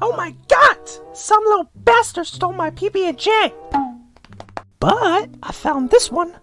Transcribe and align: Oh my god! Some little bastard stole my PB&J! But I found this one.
Oh 0.00 0.16
my 0.16 0.34
god! 0.48 0.78
Some 1.12 1.42
little 1.44 1.70
bastard 1.74 2.26
stole 2.26 2.52
my 2.52 2.70
PB&J! 2.70 3.52
But 4.78 5.30
I 5.42 5.52
found 5.52 5.90
this 5.90 6.10
one. 6.10 6.34